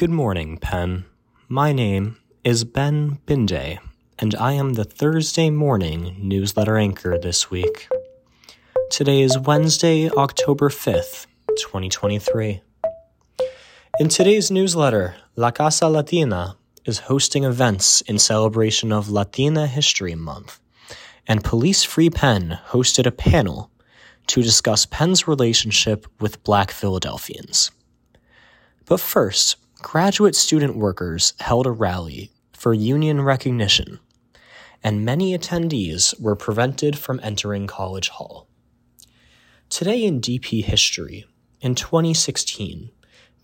[0.00, 1.04] Good morning, Penn.
[1.46, 3.80] My name is Ben Binde,
[4.18, 7.86] and I am the Thursday morning newsletter anchor this week.
[8.88, 12.62] Today is Wednesday, October 5th, 2023.
[14.00, 16.56] In today's newsletter, La Casa Latina
[16.86, 20.60] is hosting events in celebration of Latina History Month,
[21.28, 23.70] and Police Free Penn hosted a panel
[24.28, 27.70] to discuss Penn's relationship with black Philadelphians.
[28.86, 33.98] But first, graduate student workers held a rally for union recognition,
[34.84, 38.46] and many attendees were prevented from entering College Hall.
[39.68, 41.24] Today in DP history,
[41.60, 42.90] in 2016,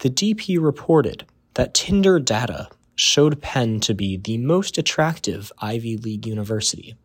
[0.00, 6.26] the DP reported that Tinder data showed Penn to be the most attractive Ivy League
[6.26, 6.96] university,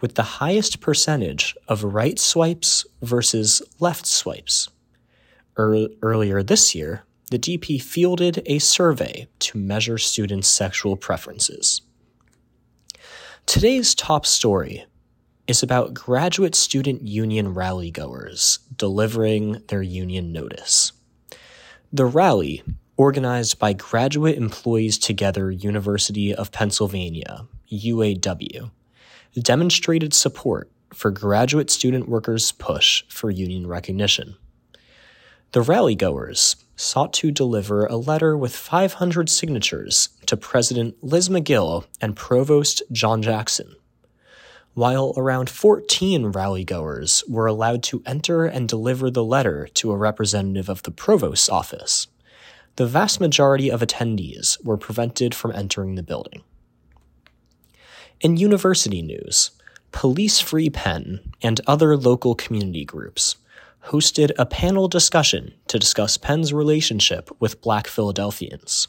[0.00, 4.68] with the highest percentage of right swipes versus left swipes.
[5.58, 11.82] Er- earlier this year, the DP fielded a survey to measure students' sexual preferences.
[13.46, 14.84] Today's top story
[15.46, 20.92] is about graduate student union rally goers delivering their union notice.
[21.92, 22.62] The rally,
[22.96, 28.70] organized by Graduate Employees Together University of Pennsylvania, UAW,
[29.40, 34.36] demonstrated support for graduate student workers' push for union recognition.
[35.52, 41.84] The rally goers sought to deliver a letter with 500 signatures to President Liz Magill
[42.00, 43.76] and Provost John Jackson.
[44.74, 49.96] While around 14 rally goers were allowed to enter and deliver the letter to a
[49.96, 52.08] representative of the provost's office,
[52.76, 56.42] the vast majority of attendees were prevented from entering the building.
[58.20, 59.52] In university news,
[59.92, 63.36] Police Free Penn and other local community groups
[63.88, 68.88] hosted a panel discussion to discuss Penn's relationship with black Philadelphians.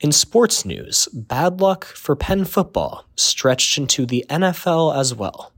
[0.00, 5.52] In sports news, bad luck for Penn football stretched into the NFL as well,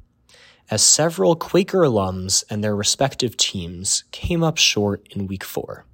[0.71, 5.87] as several Quaker alums and their respective teams came up short in week four.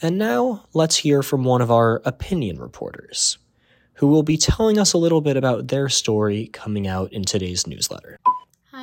[0.00, 3.38] And now let's hear from one of our opinion reporters,
[3.94, 7.66] who will be telling us a little bit about their story coming out in today's
[7.66, 8.18] newsletter.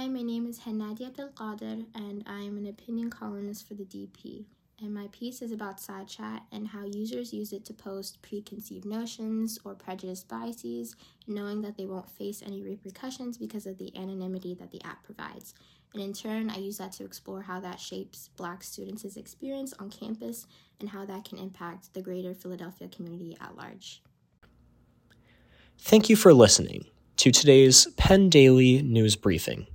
[0.05, 3.85] Hi, my name is Hanadia Del Qadir, and I am an opinion columnist for the
[3.85, 4.45] DP.
[4.79, 9.57] And my piece is about SideChat and how users use it to post preconceived notions
[9.65, 10.95] or prejudiced biases,
[11.25, 15.55] knowing that they won't face any repercussions because of the anonymity that the app provides.
[15.95, 19.89] And in turn, I use that to explore how that shapes Black students' experience on
[19.89, 20.45] campus
[20.79, 24.03] and how that can impact the greater Philadelphia community at large.
[25.79, 26.85] Thank you for listening
[27.17, 29.65] to today's Penn Daily News Briefing.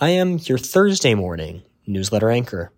[0.00, 2.70] I am your Thursday morning newsletter anchor.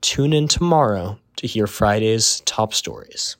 [0.00, 3.36] Tune in tomorrow to hear Friday's top stories.